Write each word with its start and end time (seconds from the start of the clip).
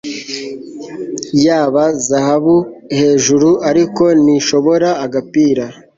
yaba 1.45 1.83
zahabuhejuru 2.07 3.49
ariko 3.69 4.03
ntishobora 4.23 4.89
agapira 5.05 5.65